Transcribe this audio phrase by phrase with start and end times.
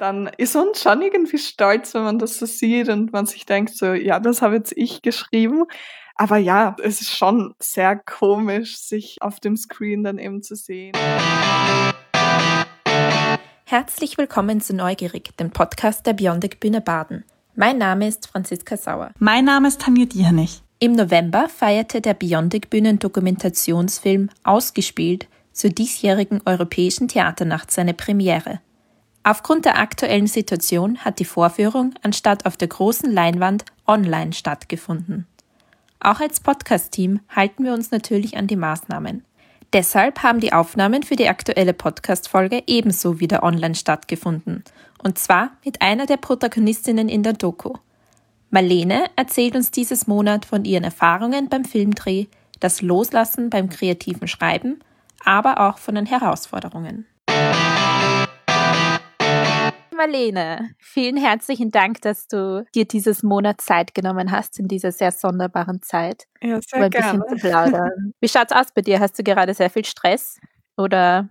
[0.00, 3.76] dann ist man schon irgendwie stolz, wenn man das so sieht und man sich denkt
[3.76, 5.64] so, ja, das habe jetzt ich geschrieben.
[6.14, 10.92] Aber ja, es ist schon sehr komisch, sich auf dem Screen dann eben zu sehen.
[13.66, 17.24] Herzlich willkommen zu Neugierig, dem Podcast der Biondic Bühne Baden.
[17.54, 19.10] Mein Name ist Franziska Sauer.
[19.18, 20.62] Mein Name ist Tanja Diernich.
[20.78, 28.60] Im November feierte der Biondic Bühnen Dokumentationsfilm Ausgespielt zur diesjährigen Europäischen Theaternacht seine Premiere.
[29.22, 35.26] Aufgrund der aktuellen Situation hat die Vorführung anstatt auf der großen Leinwand online stattgefunden.
[36.00, 39.24] Auch als Podcast-Team halten wir uns natürlich an die Maßnahmen.
[39.74, 44.64] Deshalb haben die Aufnahmen für die aktuelle Podcast-Folge ebenso wieder online stattgefunden.
[45.02, 47.74] Und zwar mit einer der Protagonistinnen in der Doku.
[48.48, 52.26] Marlene erzählt uns dieses Monat von ihren Erfahrungen beim Filmdreh,
[52.58, 54.80] das Loslassen beim kreativen Schreiben,
[55.24, 57.06] aber auch von den Herausforderungen.
[60.00, 65.12] Marlene, vielen herzlichen Dank, dass du dir dieses Monat Zeit genommen hast in dieser sehr
[65.12, 66.24] sonderbaren Zeit.
[66.40, 67.18] Ja, sehr um ein gerne.
[67.18, 68.14] bisschen zu plaudern.
[68.18, 68.98] Wie schaut's aus bei dir?
[68.98, 70.38] Hast du gerade sehr viel Stress
[70.78, 71.28] oder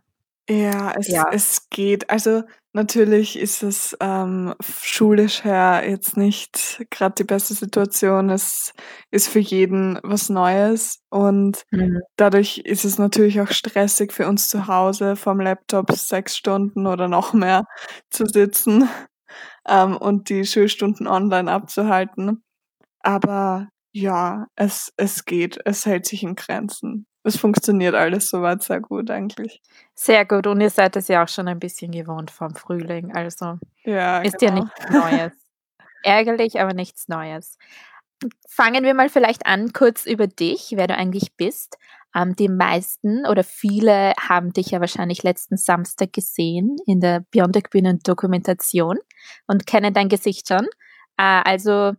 [0.47, 1.25] ja, es, ja.
[1.31, 2.11] es geht.
[2.11, 8.29] Also natürlich ist es ähm, schulisch her jetzt nicht gerade die beste Situation.
[8.29, 8.73] Es
[9.11, 11.99] ist für jeden was Neues und mhm.
[12.15, 17.07] dadurch ist es natürlich auch stressig für uns zu Hause vom Laptop sechs Stunden oder
[17.07, 17.65] noch mehr
[18.09, 18.87] zu sitzen
[19.67, 22.43] ähm, und die Schulstunden online abzuhalten.
[23.01, 25.59] Aber ja, es, es geht.
[25.65, 29.61] Es hält sich in Grenzen es funktioniert alles soweit sehr gut eigentlich.
[29.95, 30.47] Sehr gut.
[30.47, 33.15] Und ihr seid es ja auch schon ein bisschen gewohnt vom Frühling.
[33.15, 34.55] Also ja, ist genau.
[34.55, 35.33] ja nichts Neues.
[36.03, 37.57] Ärgerlich, aber nichts Neues.
[38.47, 41.77] Fangen wir mal vielleicht an, kurz über dich, wer du eigentlich bist.
[42.15, 47.69] Ähm, die meisten oder viele haben dich ja wahrscheinlich letzten Samstag gesehen in der Beyond
[47.69, 48.97] Bühnen Dokumentation
[49.47, 50.65] und kennen dein Gesicht schon.
[51.17, 51.93] Äh, also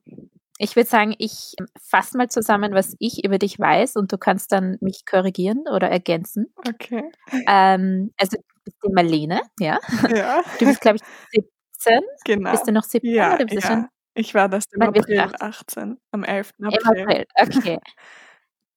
[0.62, 4.52] ich würde sagen, ich fasse mal zusammen, was ich über dich weiß und du kannst
[4.52, 6.52] dann mich korrigieren oder ergänzen.
[6.68, 7.10] Okay.
[7.48, 9.78] Ähm, also du bist die Marlene, ja.
[10.14, 10.42] Ja.
[10.58, 11.44] Du bist, glaube ich,
[11.78, 12.00] 17.
[12.26, 12.50] Genau.
[12.50, 13.60] Bist du noch 17 ja, oder bist ja.
[13.60, 13.88] du schon?
[14.14, 16.52] Ich war das im April 18, am 11.
[16.62, 16.78] April.
[16.78, 17.78] Im April, okay.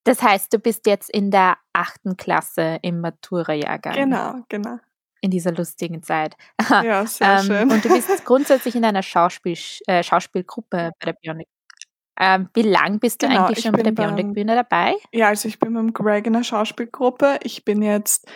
[0.06, 3.96] Das heißt, du bist jetzt in der achten Klasse im Matura-Jahrgang.
[3.96, 4.80] Genau, genau
[5.24, 6.36] in dieser lustigen Zeit.
[6.70, 7.72] Ja, sehr ähm, schön.
[7.72, 9.58] Und du bist grundsätzlich in einer Schauspiel,
[9.88, 11.48] äh, Schauspielgruppe bei der Bionic
[12.20, 14.96] ähm, wie lang bist du genau, eigentlich schon bei der Beyond Bühne dabei?
[15.12, 17.40] Ja, also ich bin mit Greg in der Schauspielgruppe.
[17.42, 18.28] Ich bin jetzt,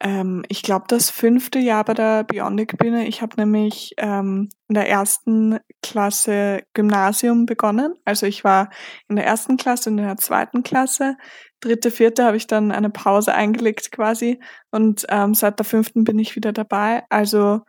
[0.00, 3.06] ähm, ich glaube, das fünfte Jahr bei der Bionic Bühne.
[3.06, 7.94] Ich habe nämlich ähm, in der ersten Klasse Gymnasium begonnen.
[8.06, 8.70] Also ich war
[9.08, 11.16] in der ersten Klasse und in der zweiten Klasse.
[11.60, 14.40] Dritte, vierte habe ich dann eine Pause eingelegt quasi.
[14.70, 17.04] Und ähm, seit der fünften bin ich wieder dabei.
[17.10, 17.60] Also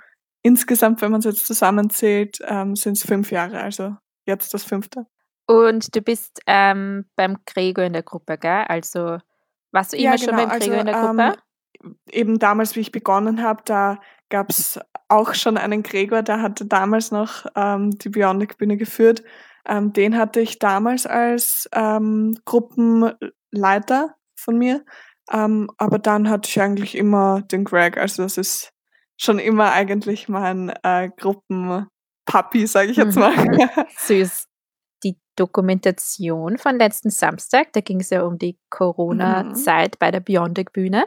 [0.44, 3.60] insgesamt, wenn man es jetzt zusammenzählt, ähm, sind es fünf Jahre.
[3.60, 5.06] Also jetzt das fünfte.
[5.48, 8.66] Und du bist ähm, beim Gregor in der Gruppe, gell?
[8.68, 9.18] Also
[9.72, 10.26] warst du immer ja, genau.
[10.26, 11.44] schon beim Gregor also, in der Gruppe?
[11.84, 14.00] Ähm, eben damals, wie ich begonnen habe, da
[14.30, 19.24] gab es auch schon einen Gregor, der hatte damals noch ähm, die Bionic-Bühne geführt.
[19.66, 24.84] Ähm, den hatte ich damals als ähm, Gruppenleiter von mir.
[25.32, 27.98] Ähm, aber dann hatte ich eigentlich immer den Greg.
[27.98, 28.74] Also das ist
[29.18, 33.22] schon immer eigentlich mein äh, Gruppenpapi, sage ich jetzt mhm.
[33.22, 33.34] mal.
[33.98, 34.48] Süß
[35.38, 39.98] Dokumentation von letzten Samstag, da ging es ja um die Corona-Zeit mhm.
[40.00, 41.06] bei der Biondic Bühne.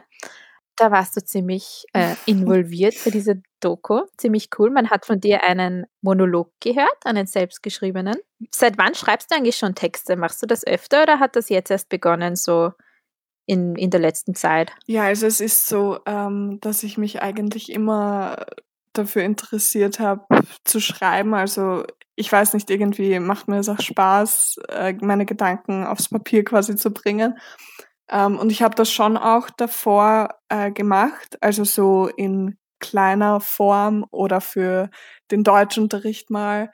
[0.77, 4.01] Da warst du ziemlich äh, involviert für diese Doku.
[4.17, 4.71] Ziemlich cool.
[4.71, 8.15] Man hat von dir einen Monolog gehört, einen selbstgeschriebenen.
[8.51, 10.15] Seit wann schreibst du eigentlich schon Texte?
[10.15, 12.71] Machst du das öfter oder hat das jetzt erst begonnen, so
[13.45, 14.71] in, in der letzten Zeit?
[14.87, 18.45] Ja, also es ist so, ähm, dass ich mich eigentlich immer
[18.93, 20.25] dafür interessiert habe,
[20.63, 21.33] zu schreiben.
[21.33, 21.83] Also
[22.21, 26.75] ich weiß nicht, irgendwie macht mir es auch Spaß, äh, meine Gedanken aufs Papier quasi
[26.75, 27.37] zu bringen.
[28.09, 34.05] Ähm, und ich habe das schon auch davor äh, gemacht, also so in kleiner Form
[34.11, 34.89] oder für
[35.31, 36.71] den Deutschunterricht mal.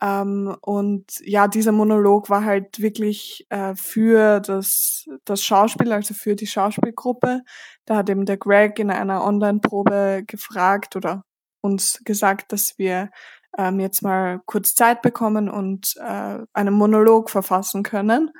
[0.00, 6.36] Ähm, und ja, dieser Monolog war halt wirklich äh, für das, das Schauspiel, also für
[6.36, 7.42] die Schauspielgruppe.
[7.84, 11.22] Da hat eben der Greg in einer Online-Probe gefragt oder
[11.60, 13.10] uns gesagt, dass wir
[13.56, 18.30] ähm, jetzt mal kurz Zeit bekommen und äh, einen Monolog verfassen können.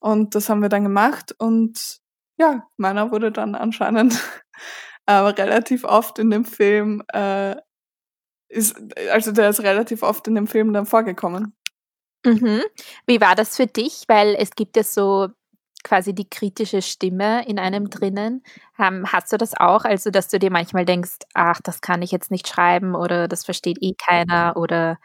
[0.00, 2.00] Und das haben wir dann gemacht und
[2.38, 4.22] ja, meiner wurde dann anscheinend
[5.06, 7.56] äh, relativ oft in dem Film, äh,
[8.48, 8.76] ist,
[9.10, 11.54] also der ist relativ oft in dem Film dann vorgekommen.
[12.24, 12.62] Mhm.
[13.06, 14.04] Wie war das für dich?
[14.08, 15.28] Weil es gibt ja so
[15.84, 18.42] quasi die kritische Stimme in einem drinnen.
[18.78, 19.84] Ähm, hast du das auch?
[19.84, 23.44] Also, dass du dir manchmal denkst, ach, das kann ich jetzt nicht schreiben oder das
[23.44, 24.98] versteht eh keiner oder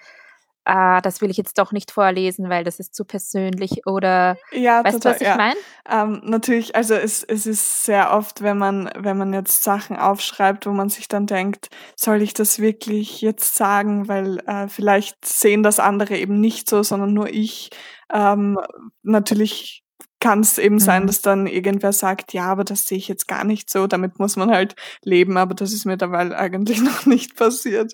[0.66, 4.84] ah, das will ich jetzt doch nicht vorlesen, weil das ist zu persönlich oder ja,
[4.84, 5.36] weißt total, du, was ich ja.
[5.38, 5.60] meine?
[5.90, 10.66] Ähm, natürlich, also es, es ist sehr oft, wenn man, wenn man jetzt Sachen aufschreibt,
[10.66, 15.64] wo man sich dann denkt, soll ich das wirklich jetzt sagen, weil äh, vielleicht sehen
[15.64, 17.70] das andere eben nicht so, sondern nur ich.
[18.12, 18.60] Ähm,
[19.02, 19.83] natürlich
[20.24, 20.80] kann es eben mhm.
[20.80, 24.20] sein, dass dann irgendwer sagt, ja, aber das sehe ich jetzt gar nicht so, damit
[24.20, 24.74] muss man halt
[25.04, 27.94] leben, aber das ist mir dabei eigentlich noch nicht passiert.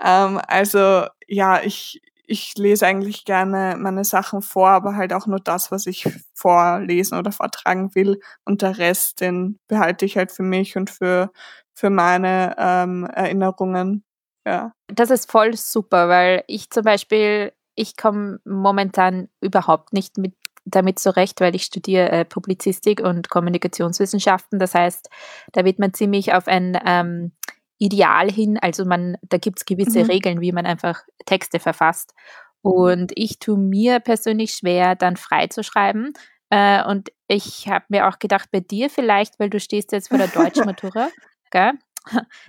[0.00, 5.40] Ähm, also ja, ich, ich lese eigentlich gerne meine Sachen vor, aber halt auch nur
[5.40, 8.20] das, was ich vorlesen oder vortragen will.
[8.44, 11.32] Und der Rest, den behalte ich halt für mich und für,
[11.72, 14.04] für meine ähm, Erinnerungen.
[14.46, 14.74] Ja.
[14.86, 20.98] Das ist voll super, weil ich zum Beispiel, ich komme momentan überhaupt nicht mit damit
[20.98, 24.58] zurecht, weil ich studiere äh, Publizistik und Kommunikationswissenschaften.
[24.58, 25.10] Das heißt,
[25.52, 27.32] da wird man ziemlich auf ein ähm,
[27.78, 30.10] Ideal hin, also man, da gibt es gewisse mhm.
[30.10, 32.14] Regeln, wie man einfach Texte verfasst.
[32.62, 36.12] Und ich tue mir persönlich schwer, dann frei zu schreiben.
[36.50, 40.18] Äh, und ich habe mir auch gedacht, bei dir vielleicht, weil du stehst jetzt vor
[40.18, 41.08] der Deutschmatura,
[41.50, 41.72] gell?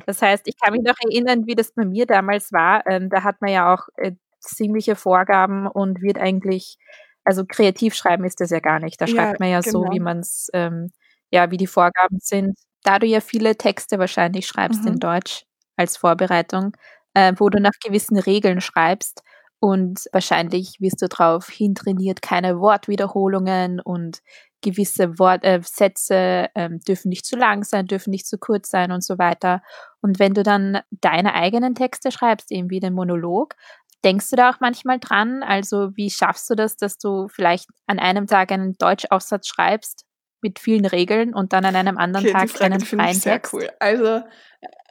[0.06, 2.85] Das heißt, ich kann mich noch erinnern, wie das bei mir damals war.
[2.88, 6.77] Ähm, da hat man ja auch äh, ziemliche Vorgaben und wird eigentlich
[7.25, 9.01] also kreativ schreiben ist das ja gar nicht.
[9.01, 9.86] Da schreibt ja, man ja genau.
[9.86, 10.92] so, wie man es, ähm,
[11.31, 12.57] ja, wie die Vorgaben sind.
[12.83, 14.94] Da du ja viele Texte wahrscheinlich schreibst mhm.
[14.94, 15.45] in Deutsch
[15.75, 16.77] als Vorbereitung,
[17.13, 19.24] äh, wo du nach gewissen Regeln schreibst
[19.60, 24.22] und wahrscheinlich wirst du darauf hintrainiert, keine Wortwiederholungen und
[24.62, 28.92] gewisse Wort, äh, Sätze ähm, dürfen nicht zu lang sein, dürfen nicht zu kurz sein
[28.92, 29.62] und so weiter.
[30.01, 33.56] Und wenn du dann deine eigenen Texte schreibst, eben wie den Monolog,
[34.05, 35.41] Denkst du da auch manchmal dran?
[35.43, 40.05] Also wie schaffst du das, dass du vielleicht an einem Tag einen Deutschaufsatz schreibst
[40.41, 43.67] mit vielen Regeln und dann an einem anderen okay, Tag einen freien sehr Cool.
[43.79, 44.21] Also,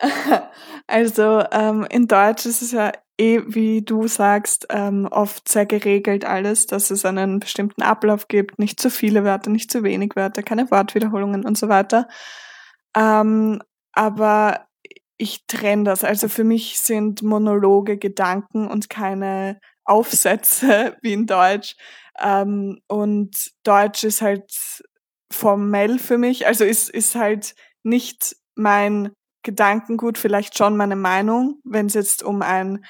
[0.88, 6.24] also ähm, in Deutsch ist es ja eh, wie du sagst, ähm, oft sehr geregelt
[6.24, 10.42] alles, dass es einen bestimmten Ablauf gibt, nicht zu viele Wörter, nicht zu wenig Wörter,
[10.42, 12.08] keine Wortwiederholungen und so weiter.
[12.96, 13.62] Ähm,
[13.92, 14.63] aber
[15.16, 16.04] ich trenne das.
[16.04, 21.76] Also für mich sind Monologe Gedanken und keine Aufsätze wie in Deutsch.
[22.20, 24.82] Ähm, und Deutsch ist halt
[25.32, 29.12] formell für mich, also ist, ist halt nicht mein
[29.42, 32.84] Gedankengut, vielleicht schon meine Meinung, wenn es jetzt um ein,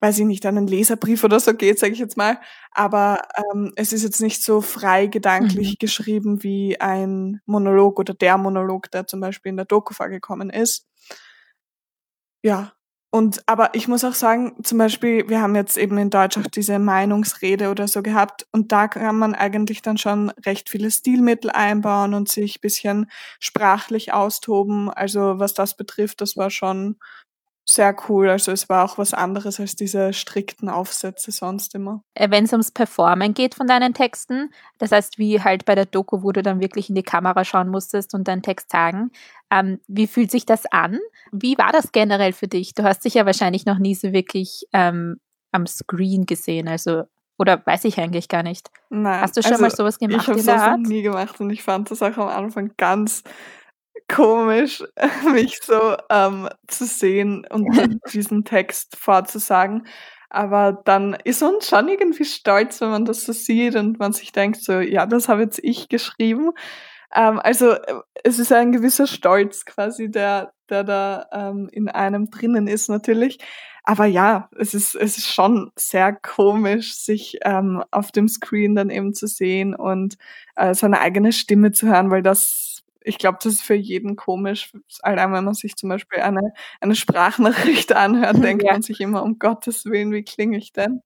[0.00, 2.40] weiß ich nicht, einen Leserbrief oder so geht, sage ich jetzt mal.
[2.70, 3.22] Aber
[3.52, 5.76] ähm, es ist jetzt nicht so frei gedanklich mhm.
[5.78, 10.86] geschrieben wie ein Monolog oder der Monolog, der zum Beispiel in der Doku vorgekommen ist.
[12.44, 12.72] Ja.
[13.12, 16.46] Und aber ich muss auch sagen, zum Beispiel, wir haben jetzt eben in Deutsch auch
[16.46, 21.50] diese Meinungsrede oder so gehabt und da kann man eigentlich dann schon recht viele Stilmittel
[21.50, 23.10] einbauen und sich bisschen
[23.40, 24.90] sprachlich austoben.
[24.90, 26.98] Also was das betrifft, das war schon
[27.72, 28.28] sehr cool.
[28.28, 32.02] Also es war auch was anderes als diese strikten Aufsätze sonst immer.
[32.14, 35.86] Äh, Wenn es ums Performen geht von deinen Texten, das heißt wie halt bei der
[35.86, 39.12] Doku, wo du dann wirklich in die Kamera schauen musstest und deinen Text sagen,
[39.52, 40.98] ähm, wie fühlt sich das an?
[41.30, 42.74] Wie war das generell für dich?
[42.74, 45.20] Du hast dich ja wahrscheinlich noch nie so wirklich ähm,
[45.52, 47.04] am Screen gesehen, also
[47.38, 48.68] oder weiß ich eigentlich gar nicht.
[48.90, 49.22] Nein.
[49.22, 50.22] Hast du schon also mal sowas gemacht?
[50.22, 53.22] Ich habe sowas noch nie gemacht und ich fand das auch am Anfang ganz
[54.14, 54.82] komisch,
[55.32, 57.68] mich so ähm, zu sehen und
[58.12, 59.86] diesen Text vorzusagen.
[60.28, 64.32] Aber dann ist man schon irgendwie stolz, wenn man das so sieht und man sich
[64.32, 66.52] denkt so, ja, das habe jetzt ich geschrieben.
[67.14, 67.94] Ähm, also äh,
[68.24, 73.38] es ist ein gewisser Stolz quasi, der, der da ähm, in einem drinnen ist natürlich.
[73.82, 78.90] Aber ja, es ist, es ist schon sehr komisch, sich ähm, auf dem Screen dann
[78.90, 80.16] eben zu sehen und
[80.54, 84.72] äh, seine eigene Stimme zu hören, weil das ich glaube, das ist für jeden komisch.
[85.02, 88.72] Allein wenn man sich zum Beispiel eine, eine Sprachnachricht anhört, denkt ja.
[88.72, 91.02] man sich immer, um Gottes Willen, wie klinge ich denn?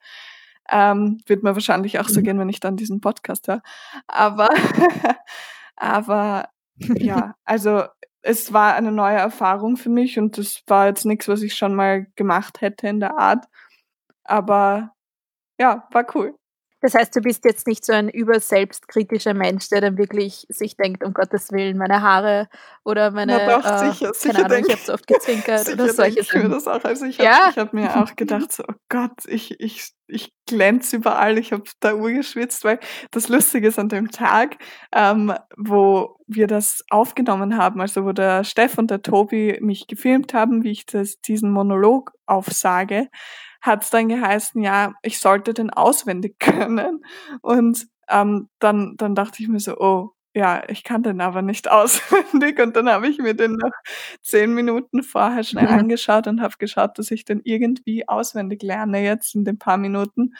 [0.71, 2.25] Ähm, wird mir wahrscheinlich auch so mhm.
[2.25, 3.63] gehen, wenn ich dann diesen Podcast höre.
[4.07, 4.49] Aber,
[5.77, 6.49] aber
[6.79, 7.85] ja, also
[8.23, 11.75] es war eine neue Erfahrung für mich und das war jetzt nichts, was ich schon
[11.75, 13.47] mal gemacht hätte in der Art.
[14.25, 14.95] Aber
[15.59, 16.35] ja, war cool.
[16.85, 21.03] Das heißt, du bist jetzt nicht so ein überselbstkritischer Mensch, der dann wirklich sich denkt,
[21.03, 22.47] um Gottes Willen, meine Haare
[22.85, 25.91] oder meine, Na doch, äh, sicher, sicher keine Ahnung, ich habe so oft gezwinkert oder
[25.95, 26.85] solche ich mir das auch.
[26.85, 27.57] Also ich habe ja?
[27.57, 31.94] hab mir auch gedacht, so, oh Gott, ich, ich, ich glänze überall, ich habe da
[31.94, 32.78] Uhr geschwitzt, weil
[33.11, 34.58] das Lustige ist an dem Tag,
[34.92, 40.34] ähm, wo wir das aufgenommen haben, also wo der Steff und der Tobi mich gefilmt
[40.34, 43.08] haben, wie ich das, diesen Monolog aufsage,
[43.62, 47.02] hat es dann geheißen, ja, ich sollte den auswendig können.
[47.40, 51.71] Und ähm, dann, dann dachte ich mir so, oh, ja, ich kann den aber nicht
[51.71, 53.73] auswendig und dann habe ich mir den noch
[54.23, 55.79] zehn Minuten vorher schnell Mhm.
[55.81, 60.35] angeschaut und habe geschaut, dass ich den irgendwie auswendig lerne jetzt in den paar Minuten.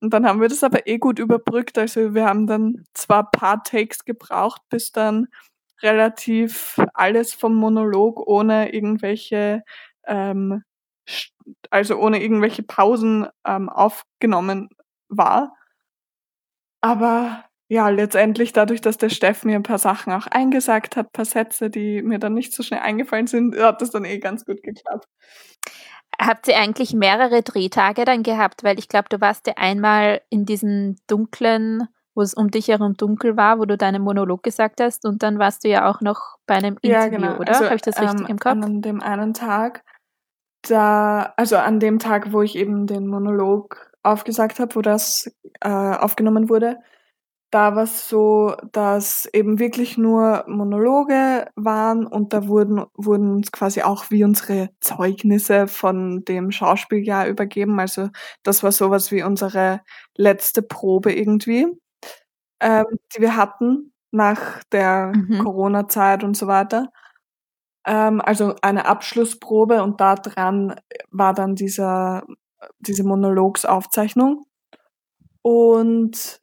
[0.00, 1.78] Und dann haben wir das aber eh gut überbrückt.
[1.78, 5.28] Also wir haben dann zwar paar Takes gebraucht, bis dann
[5.82, 9.62] relativ alles vom Monolog ohne irgendwelche,
[10.06, 10.62] ähm,
[11.70, 14.68] also ohne irgendwelche Pausen ähm, aufgenommen
[15.08, 15.54] war.
[16.80, 21.24] Aber ja, letztendlich dadurch, dass der Steff mir ein paar Sachen auch eingesagt hat, paar
[21.24, 24.62] Sätze, die mir dann nicht so schnell eingefallen sind, hat das dann eh ganz gut
[24.62, 25.06] geklappt.
[26.20, 28.62] Habt ihr eigentlich mehrere Drehtage dann gehabt?
[28.62, 32.94] Weil ich glaube, du warst ja einmal in diesen dunklen, wo es um dich herum
[32.94, 36.36] dunkel war, wo du deinen Monolog gesagt hast und dann warst du ja auch noch
[36.46, 37.38] bei einem Interview, Ja, genau.
[37.38, 37.48] oder?
[37.48, 38.52] Also, Habe ich das richtig ähm, im Kopf?
[38.52, 39.82] An dem einen Tag,
[40.62, 45.68] da, also an dem Tag, wo ich eben den Monolog aufgesagt habe, wo das äh,
[45.68, 46.76] aufgenommen wurde,
[47.54, 53.52] da war es so, dass eben wirklich nur Monologe waren und da wurden, wurden uns
[53.52, 57.78] quasi auch wie unsere Zeugnisse von dem Schauspieljahr übergeben.
[57.80, 58.08] Also
[58.42, 59.80] das war sowas wie unsere
[60.16, 61.68] letzte Probe irgendwie,
[62.60, 62.84] ähm,
[63.16, 65.38] die wir hatten nach der Mhm.
[65.38, 66.88] Corona-Zeit und so weiter.
[67.86, 70.76] Ähm, also eine Abschlussprobe und da dran
[71.10, 72.24] war dann dieser,
[72.80, 74.46] diese Monologsaufzeichnung.
[75.42, 76.40] Und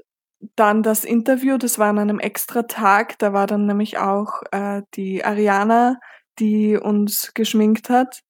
[0.55, 4.81] dann das Interview, das war an einem extra Tag, da war dann nämlich auch äh,
[4.95, 6.00] die Ariana,
[6.39, 8.21] die uns geschminkt hat.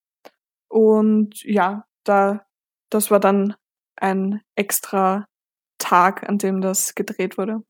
[0.68, 2.46] Und ja, da,
[2.90, 3.56] das war dann
[3.96, 5.28] ein extra
[5.78, 7.64] Tag, an dem das gedreht wurde.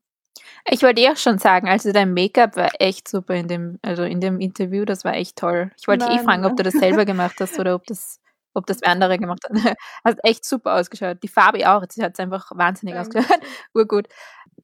[0.70, 4.04] Ich wollte eh auch schon sagen, also dein Make-up war echt super in dem, also
[4.04, 5.70] in dem Interview, das war echt toll.
[5.78, 8.20] Ich wollte eh Nein, fragen, ob du das selber gemacht hast oder ob das,
[8.54, 9.52] ob das wer andere gemacht hat.
[10.04, 11.22] Hast echt super ausgeschaut.
[11.22, 13.18] Die Farbe auch, sie hat einfach wahnsinnig Danke.
[13.20, 13.40] ausgeschaut.
[13.74, 14.08] Urgut.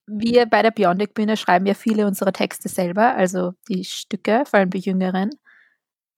[0.06, 4.60] Wir bei der Bionic Bühne schreiben ja viele unserer Texte selber, also die Stücke, vor
[4.60, 5.30] allem die jüngeren.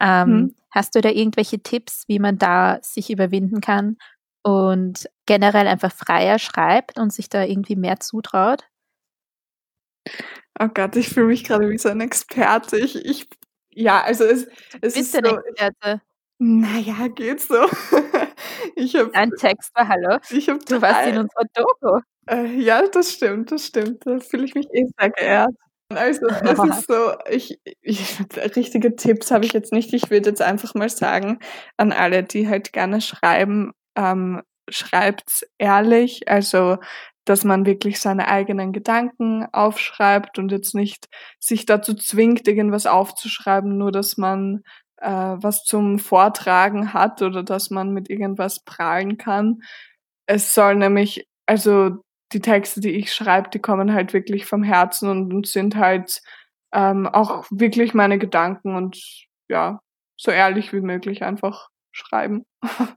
[0.01, 0.55] Ähm, Hm.
[0.71, 3.97] Hast du da irgendwelche Tipps, wie man da sich überwinden kann
[4.43, 8.65] und generell einfach freier schreibt und sich da irgendwie mehr zutraut?
[10.59, 12.79] Oh Gott, ich fühle mich gerade wie so ein Experte.
[12.79, 13.27] Ich, ich,
[13.71, 14.47] ja, also es,
[14.81, 16.01] es ist Bist du so, ein
[16.41, 17.55] Naja, geht so.
[18.75, 20.19] Ich habe, Dein Text war Hallo.
[20.31, 22.01] ich habe Du warst in unserer Doku.
[22.27, 24.07] Äh, ja, das stimmt, das stimmt.
[24.07, 25.55] Da fühle ich mich eh sehr geehrt.
[25.91, 28.19] Also, das ist so, ich, ich
[28.57, 29.93] richtige Tipps habe ich jetzt nicht.
[29.93, 31.41] Ich würde jetzt einfach mal sagen,
[31.77, 36.29] an alle, die halt gerne schreiben, ähm, schreibt's ehrlich.
[36.29, 36.79] Also,
[37.27, 43.77] dass man wirklich seine eigenen Gedanken aufschreibt und jetzt nicht sich dazu zwingt, irgendwas aufzuschreiben,
[43.77, 44.63] nur dass man
[45.01, 49.63] äh, was zum Vortragen hat oder dass man mit irgendwas prahlen kann.
[50.27, 52.03] Es soll nämlich, also
[52.33, 56.23] die Texte, die ich schreibe, die kommen halt wirklich vom Herzen und, und sind halt
[56.73, 59.81] ähm, auch wirklich meine Gedanken und ja,
[60.17, 62.45] so ehrlich wie möglich einfach schreiben.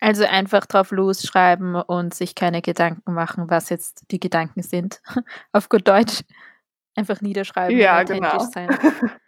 [0.00, 5.00] Also einfach drauf losschreiben und sich keine Gedanken machen, was jetzt die Gedanken sind.
[5.52, 6.22] Auf gut Deutsch.
[6.94, 8.50] Einfach niederschreiben Ja, und authentisch genau.
[8.52, 8.68] sein.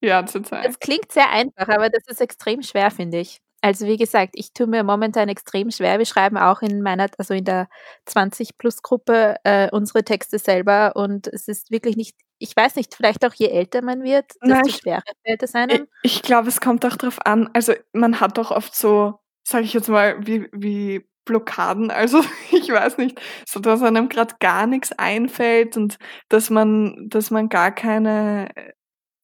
[0.00, 0.64] ja, zurzeit.
[0.66, 3.38] Das klingt sehr einfach, aber das ist extrem schwer, finde ich.
[3.60, 5.98] Also wie gesagt, ich tue mir momentan extrem schwer.
[5.98, 7.68] Wir schreiben auch in meiner, also in der
[8.06, 13.34] 20-Plus-Gruppe äh, unsere Texte selber und es ist wirklich nicht, ich weiß nicht, vielleicht auch
[13.34, 15.88] je älter man wird, Nein, desto ich- schwerer fällt es Ich, einem.
[16.02, 17.50] ich glaube, es kommt auch drauf an.
[17.52, 21.90] Also man hat doch oft so, sage ich jetzt mal, wie, wie Blockaden.
[21.98, 27.30] Also ich weiß nicht, so dass einem gerade gar nichts einfällt und dass man, dass
[27.32, 28.48] man gar keine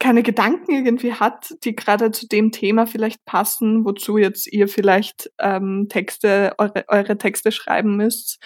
[0.04, 5.32] keine Gedanken irgendwie hat, die gerade zu dem Thema vielleicht passen, wozu jetzt ihr vielleicht
[5.38, 8.38] ähm, Texte, eure, eure Texte schreiben müsst.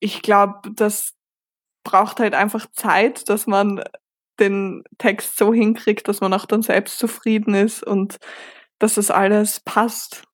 [0.00, 1.14] Ich glaube, das
[1.82, 3.82] braucht halt einfach Zeit, dass man
[4.38, 8.18] den Text so hinkriegt, dass man auch dann selbst zufrieden ist und
[8.78, 10.24] dass das alles passt.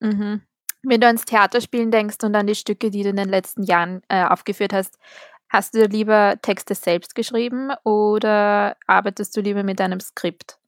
[0.00, 0.42] Mhm.
[0.82, 4.02] Wenn du ans Theaterspielen denkst und an die Stücke, die du in den letzten Jahren
[4.08, 4.98] äh, aufgeführt hast,
[5.48, 10.58] hast du lieber Texte selbst geschrieben oder arbeitest du lieber mit einem Skript?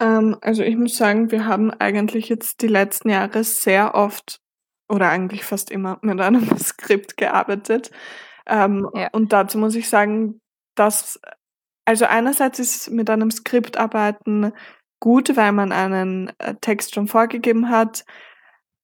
[0.00, 4.40] Ähm, also ich muss sagen, wir haben eigentlich jetzt die letzten Jahre sehr oft
[4.88, 7.90] oder eigentlich fast immer mit einem Skript gearbeitet.
[8.46, 9.08] Ähm, Ja.
[9.12, 10.40] Und dazu muss ich sagen,
[10.74, 11.20] dass,
[11.84, 14.52] also einerseits ist mit einem Skript arbeiten
[15.00, 18.04] gut, weil man einen äh, Text schon vorgegeben hat.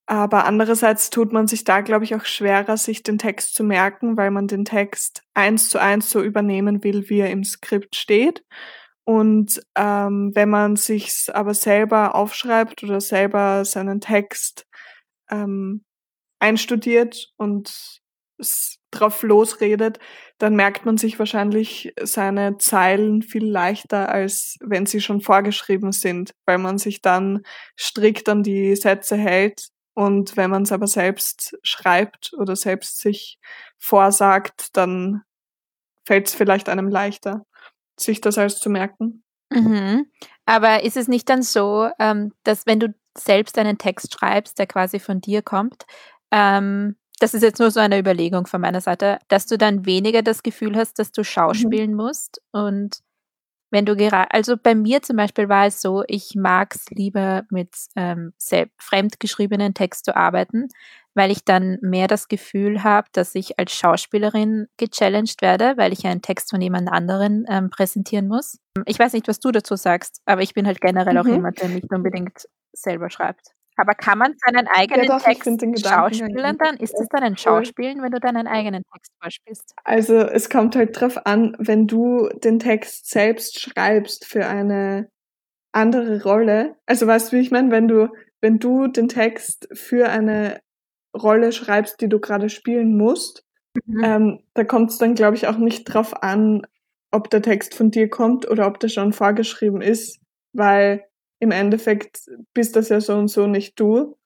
[0.06, 4.16] Aber andererseits tut man sich da, glaube ich, auch schwerer, sich den Text zu merken,
[4.16, 8.44] weil man den Text eins zu eins so übernehmen will, wie er im Skript steht.
[9.04, 14.66] Und ähm, wenn man sich's aber selber aufschreibt oder selber seinen Text
[15.30, 15.85] ähm,
[16.40, 18.00] einstudiert und
[18.90, 19.99] drauf losredet,
[20.38, 26.32] dann merkt man sich wahrscheinlich seine Zeilen viel leichter, als wenn sie schon vorgeschrieben sind,
[26.47, 27.42] weil man sich dann
[27.78, 29.68] strikt an die Sätze hält.
[29.94, 33.38] Und wenn man es aber selbst schreibt oder selbst sich
[33.78, 35.22] vorsagt, dann
[36.04, 37.44] fällt es vielleicht einem leichter,
[37.99, 39.22] sich das alles zu merken.
[39.50, 40.06] Mhm.
[40.46, 44.66] Aber ist es nicht dann so, ähm, dass wenn du selbst einen Text schreibst, der
[44.66, 45.84] quasi von dir kommt,
[46.30, 50.22] ähm, das ist jetzt nur so eine Überlegung von meiner Seite, dass du dann weniger
[50.22, 51.26] das Gefühl hast, dass du mhm.
[51.26, 51.96] schauspielen mhm.
[51.96, 52.99] musst und
[53.73, 57.45] wenn du gerade, also bei mir zum Beispiel war es so, ich mag es lieber
[57.50, 58.35] mit ähm,
[58.76, 60.69] fremdgeschriebenen Text zu arbeiten,
[61.14, 66.07] weil ich dann mehr das Gefühl habe, dass ich als Schauspielerin gechallenged werde, weil ich
[66.07, 68.59] einen Text von jemand anderen ähm, präsentieren muss.
[68.85, 71.21] Ich weiß nicht, was du dazu sagst, aber ich bin halt generell mhm.
[71.21, 73.52] auch jemand, der nicht unbedingt selber schreibt.
[73.76, 75.49] Aber kann man seinen eigenen ja, doch, Text
[75.85, 76.76] schauspielen dann?
[76.76, 79.75] Ist es dann ein Schauspielen, wenn du deinen eigenen Text vorspielst?
[79.85, 85.09] Also es kommt halt drauf an, wenn du den Text selbst schreibst für eine
[85.73, 86.76] andere Rolle.
[86.87, 87.71] Also weißt du, wie ich meine?
[87.71, 88.09] Wenn du,
[88.41, 90.61] wenn du den Text für eine
[91.17, 93.45] Rolle schreibst, die du gerade spielen musst,
[93.87, 94.05] mhm.
[94.05, 96.67] ähm, da kommt es dann, glaube ich, auch nicht drauf an,
[97.11, 100.21] ob der Text von dir kommt oder ob der schon vorgeschrieben ist,
[100.52, 101.05] weil
[101.42, 104.16] im Endeffekt bist das ja so und so nicht du.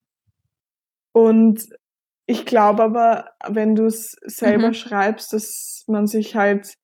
[1.12, 1.66] Und
[2.26, 4.75] ich glaube aber, wenn du es selber mhm.
[4.75, 6.75] schreibst, dass man sich halt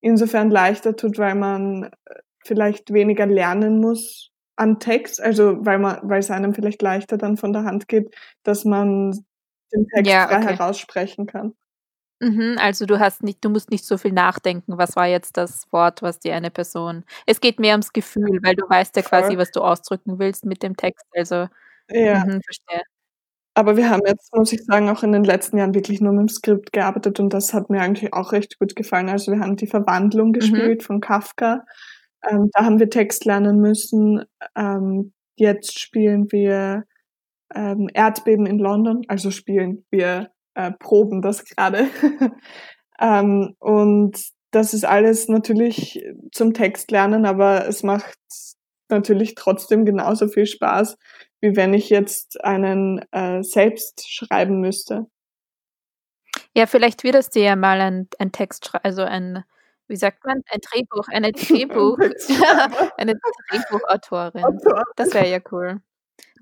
[0.00, 2.14] insofern leichter tut, weil man äh,
[2.44, 7.36] vielleicht weniger lernen muss an Text, also weil man, weil es einem vielleicht leichter dann
[7.36, 8.12] von der Hand geht,
[8.42, 9.12] dass man
[9.72, 10.56] den Text ja, frei okay.
[10.56, 11.54] heraussprechen kann.
[12.20, 15.70] Mhm, also du hast nicht, du musst nicht so viel nachdenken, was war jetzt das
[15.70, 17.04] Wort, was dir eine Person.
[17.26, 20.62] Es geht mehr ums Gefühl, weil du weißt ja quasi, was du ausdrücken willst mit
[20.62, 21.04] dem Text.
[21.14, 21.48] Also
[21.90, 22.24] ja.
[22.24, 22.82] Mhm, verstehe.
[23.54, 26.20] Aber wir haben jetzt, muss ich sagen, auch in den letzten Jahren wirklich nur mit
[26.20, 29.08] dem Skript gearbeitet und das hat mir eigentlich auch recht gut gefallen.
[29.08, 30.32] Also wir haben die Verwandlung mhm.
[30.34, 31.64] gespielt von Kafka.
[32.28, 34.24] Ähm, da haben wir Text lernen müssen.
[34.54, 36.84] Ähm, jetzt spielen wir
[37.54, 41.86] ähm, Erdbeben in London, also spielen wir äh, proben das gerade.
[43.00, 44.18] ähm, und
[44.50, 48.16] das ist alles natürlich zum Text lernen, aber es macht
[48.88, 50.96] natürlich trotzdem genauso viel Spaß,
[51.40, 55.06] wie wenn ich jetzt einen äh, selbst schreiben müsste.
[56.54, 59.44] Ja, vielleicht würdest du ja mal ein, ein Text, also ein,
[59.88, 61.98] wie sagt man, ein Drehbuch, eine Drehbuch,
[62.96, 63.14] eine
[63.50, 64.58] Drehbuchautorin.
[64.96, 65.82] Das wäre ja cool.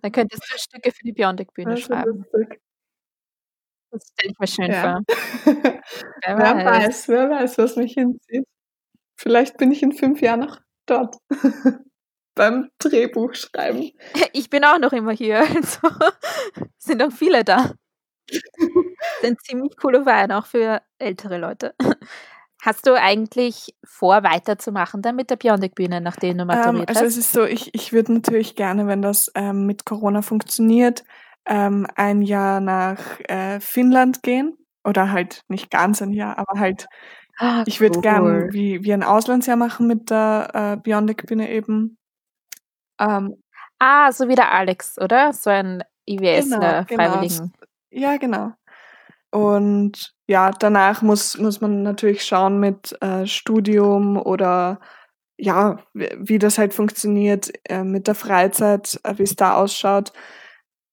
[0.02, 2.26] Dann könntest du Stücke für die Beyondic-Bühne schreiben.
[2.32, 2.60] Lustig.
[3.94, 4.82] Das stelle ich mir schön ja.
[4.82, 5.02] vor.
[6.24, 7.08] wer, wer weiß.
[7.08, 8.44] wer weiß, was mich hinzieht.
[9.16, 11.16] Vielleicht bin ich in fünf Jahren noch dort.
[12.34, 13.92] Beim Drehbuch schreiben.
[14.32, 15.38] Ich bin auch noch immer hier.
[15.38, 15.88] Also
[16.78, 17.72] sind noch viele da.
[19.20, 21.74] sind ziemlich coole Wein, auch für ältere Leute.
[22.62, 27.02] Hast du eigentlich vor, weiterzumachen dann mit der Biondic-Bühne, nachdem du maturiert ähm, also hast?
[27.02, 31.04] Also es ist so, ich, ich würde natürlich gerne, wenn das ähm, mit Corona funktioniert,
[31.46, 34.56] ähm, ein Jahr nach äh, Finnland gehen.
[34.86, 36.86] Oder halt nicht ganz ein Jahr, aber halt,
[37.38, 38.02] ah, ich würde cool.
[38.02, 41.96] gern wie, wie ein Auslandsjahr machen mit der äh, Beyondic-Bühne eben.
[43.00, 43.42] Ähm,
[43.78, 45.32] ah, so wie der Alex, oder?
[45.32, 46.86] So ein IWS-Freiwilligen.
[46.86, 47.52] Genau, genau.
[47.90, 48.52] Ja, genau.
[49.30, 54.80] Und ja, danach muss, muss man natürlich schauen mit äh, Studium oder
[55.36, 60.12] ja, wie, wie das halt funktioniert äh, mit der Freizeit, äh, wie es da ausschaut.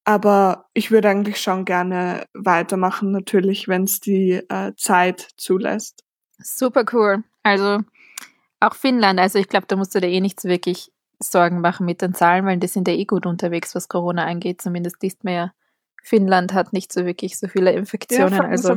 [0.04, 6.04] Aber ich würde eigentlich schon gerne weitermachen, natürlich, wenn es die äh, Zeit zulässt.
[6.40, 7.24] Super cool.
[7.44, 7.80] Also
[8.60, 11.86] auch Finnland, also ich glaube, da musst du dir eh nicht so wirklich Sorgen machen
[11.86, 14.62] mit den Zahlen, weil die sind ja eh gut unterwegs, was Corona angeht.
[14.62, 15.52] Zumindest liest man ja,
[16.04, 18.34] Finnland hat nicht so wirklich so viele Infektionen.
[18.34, 18.76] Ja, also,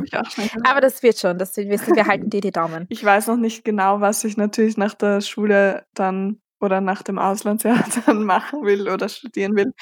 [0.63, 2.85] aber das wird schon, das wissen wir halten dir die Daumen.
[2.89, 7.19] Ich weiß noch nicht genau, was ich natürlich nach der Schule dann oder nach dem
[7.19, 9.73] Auslandsjahr dann machen will oder studieren will.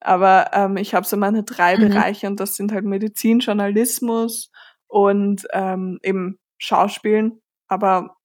[0.00, 1.88] Aber ähm, ich habe so meine drei mhm.
[1.88, 4.50] Bereiche und das sind halt Medizin, Journalismus
[4.88, 7.40] und ähm, eben Schauspielen.
[7.68, 8.16] Aber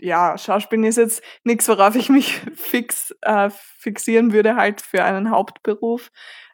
[0.00, 5.30] ja, Schauspielen ist jetzt nichts, worauf ich mich fix äh, fixieren würde, halt für einen
[5.30, 6.10] Hauptberuf.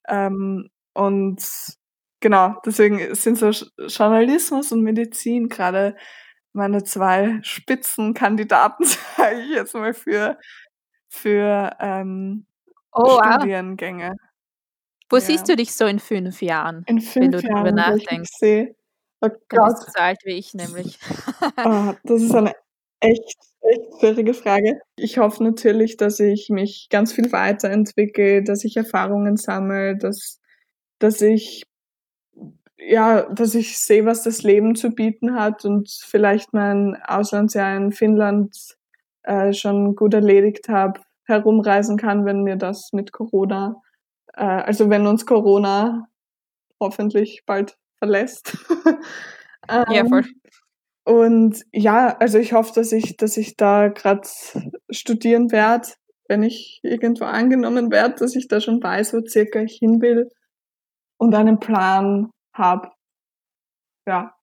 [0.08, 1.42] Ähm, und
[2.20, 3.50] genau, deswegen sind so
[3.86, 5.96] Journalismus und Medizin gerade
[6.54, 10.38] meine zwei Spitzenkandidaten, sage ich jetzt mal, für
[11.14, 12.46] für, ähm,
[12.92, 14.10] oh, Studiengänge.
[14.10, 14.18] Wow.
[15.10, 15.22] Wo ja.
[15.22, 18.30] siehst du dich so in fünf Jahren, in fünf wenn du Jahren, darüber nachdenkst?
[18.32, 18.74] Ich sehe.
[19.20, 19.70] Oh Gott.
[19.70, 20.98] Du bist so alt wie ich nämlich.
[21.64, 22.52] oh, das ist eine
[23.00, 24.80] echt, echt schwierige Frage.
[24.96, 30.40] Ich hoffe natürlich, dass ich mich ganz viel weiterentwickle, dass ich Erfahrungen sammle, dass,
[30.98, 31.64] dass ich
[32.76, 37.92] ja, dass ich sehe, was das Leben zu bieten hat und vielleicht mein Auslandsjahr in
[37.92, 38.76] Finnland
[39.24, 43.82] äh, schon gut erledigt habe, herumreisen kann, wenn mir das mit Corona,
[44.34, 46.08] äh, also wenn uns Corona
[46.80, 48.56] hoffentlich bald verlässt.
[49.68, 50.24] ähm, ja, voll.
[51.04, 54.22] Und ja, also ich hoffe, dass ich, dass ich da gerade
[54.90, 55.88] studieren werde,
[56.28, 60.30] wenn ich irgendwo angenommen werde, dass ich da schon weiß, wo circa ich hin will
[61.18, 62.90] und einen Plan habe.
[64.06, 64.34] Ja.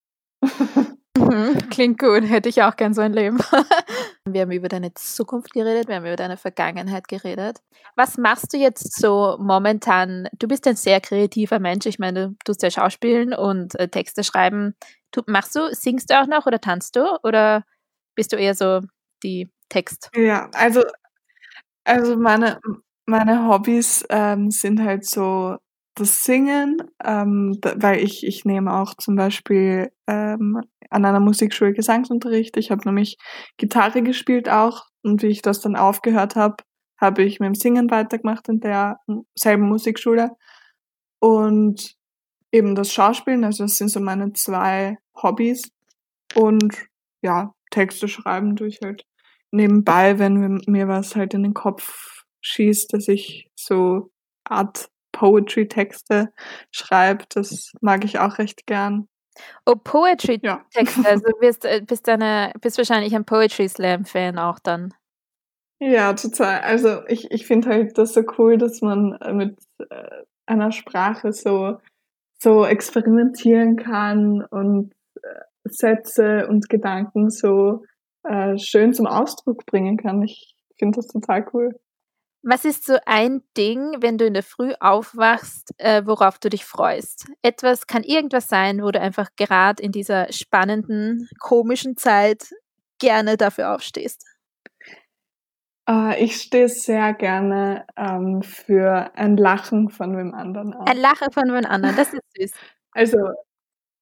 [1.18, 3.38] Mhm, klingt gut, hätte ich auch gern so ein Leben.
[4.26, 7.60] wir haben über deine Zukunft geredet, wir haben über deine Vergangenheit geredet.
[7.96, 10.28] Was machst du jetzt so momentan?
[10.38, 11.86] Du bist ein sehr kreativer Mensch.
[11.88, 14.76] Ich meine, du tust ja Schauspielen und äh, Texte schreiben.
[15.12, 17.18] Du, machst du, singst du auch noch oder tanzt du?
[17.24, 17.64] Oder
[18.16, 18.82] bist du eher so
[19.24, 20.10] die Text?
[20.16, 20.84] Ja, also,
[21.84, 22.60] also meine,
[23.08, 25.58] meine Hobbys ähm, sind halt so
[25.96, 32.58] das Singen, ähm, weil ich, ich nehme auch zum Beispiel ähm, an einer Musikschule Gesangsunterricht.
[32.58, 33.18] Ich habe nämlich
[33.58, 36.58] Gitarre gespielt auch und wie ich das dann aufgehört habe,
[37.00, 39.00] habe ich mit dem Singen weitergemacht in der
[39.34, 40.32] selben Musikschule.
[41.20, 41.96] Und
[42.52, 45.72] eben das Schauspielen, also das sind so meine zwei Hobbys.
[46.36, 46.76] Und
[47.22, 49.06] ja, Texte schreiben tue ich halt
[49.52, 54.12] nebenbei, wenn mir was halt in den Kopf schießt, dass ich so
[54.44, 56.34] Art Poetry-Texte
[56.72, 57.36] schreibt.
[57.36, 59.08] Das mag ich auch recht gern.
[59.66, 61.02] Oh, Poetry-Texte.
[61.02, 61.10] Ja.
[61.10, 64.94] Also bist, äh, bist, eine, bist wahrscheinlich ein Poetry Slam-Fan auch dann.
[65.80, 66.62] Ja, total.
[66.62, 69.58] Also ich, ich finde halt das so cool, dass man äh, mit
[69.90, 71.78] äh, einer Sprache so,
[72.40, 74.94] so experimentieren kann und
[75.64, 77.84] Sätze und Gedanken so
[78.24, 80.22] äh, schön zum Ausdruck bringen kann.
[80.24, 81.80] Ich finde das total cool.
[82.44, 86.66] Was ist so ein Ding, wenn du in der Früh aufwachst, äh, worauf du dich
[86.66, 87.28] freust?
[87.44, 92.52] Etwas kann irgendwas sein, wo du einfach gerade in dieser spannenden, komischen Zeit
[93.00, 94.26] gerne dafür aufstehst.
[95.90, 100.88] Uh, ich stehe sehr gerne ähm, für ein Lachen von wem anderen auf.
[100.88, 102.52] Ein Lachen von wem anderen, das ist süß.
[102.94, 103.20] Also,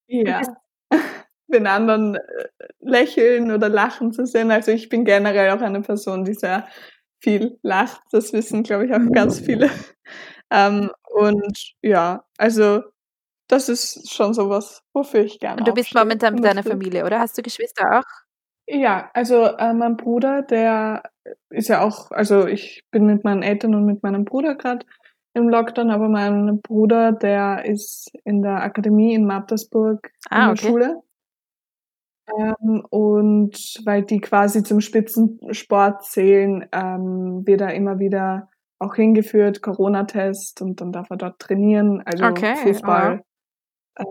[0.08, 0.42] ja,
[1.46, 2.48] den anderen äh,
[2.80, 4.50] lächeln oder lachen zu sehen.
[4.50, 6.66] Also ich bin generell auch eine Person, die sehr
[7.20, 8.02] viel lacht.
[8.10, 9.70] Das wissen, glaube ich, auch ganz viele.
[10.50, 12.82] ähm, und ja, also
[13.48, 15.58] das ist schon sowas, wofür ich gerne.
[15.58, 17.18] Und du bist momentan mit deiner Familie, oder?
[17.18, 18.20] Hast du Geschwister auch?
[18.66, 21.02] Ja, also äh, mein Bruder, der
[21.50, 24.86] ist ja auch, also ich bin mit meinen Eltern und mit meinem Bruder gerade
[25.34, 30.50] im Lockdown, aber mein Bruder, der ist in der Akademie in Mattersburg ah, in der
[30.50, 30.66] okay.
[30.66, 31.02] Schule.
[32.38, 39.62] Ähm, und weil die quasi zum Spitzensport zählen, ähm, wird er immer wieder auch hingeführt,
[39.62, 42.02] Corona-Test und dann darf er dort trainieren.
[42.04, 43.22] Also okay, Fußball,
[43.96, 44.04] äh,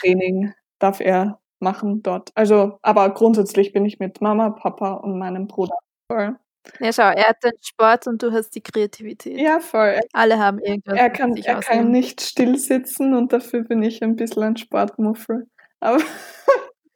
[0.00, 2.30] Training darf er machen dort.
[2.34, 5.76] Also, aber grundsätzlich bin ich mit Mama, Papa und meinem Bruder
[6.10, 6.36] voll.
[6.80, 9.38] Ja, schau, er hat den Sport und du hast die Kreativität.
[9.38, 9.98] Ja, voll.
[10.12, 10.98] Alle haben irgendwas.
[10.98, 15.48] Er kann, er kann nicht still sitzen und dafür bin ich ein bisschen ein Sportmuffel.
[15.80, 15.98] Aber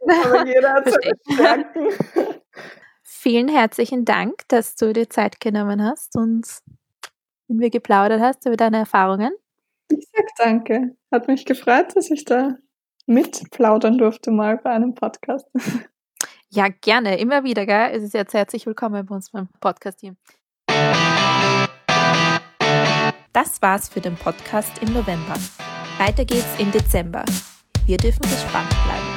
[0.08, 1.88] aber jeder hat seine Stärken.
[3.02, 6.46] Vielen herzlichen Dank, dass du dir Zeit genommen hast und
[7.48, 9.32] mit mir geplaudert hast über deine Erfahrungen.
[9.90, 10.96] Ich sag danke.
[11.12, 12.56] Hat mich gefreut, dass ich da
[13.06, 15.46] mitplaudern durfte mal bei einem Podcast.
[16.54, 17.18] Ja, gerne.
[17.18, 17.92] Immer wieder, gell?
[17.92, 20.18] Es ist jetzt herzlich willkommen bei uns beim Podcast-Team.
[23.32, 25.34] Das war's für den Podcast im November.
[25.96, 27.24] Weiter geht's im Dezember.
[27.86, 29.11] Wir dürfen gespannt bleiben.